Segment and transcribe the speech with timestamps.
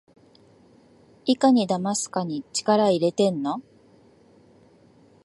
[1.25, 3.61] いかにだますかに力いれてんの？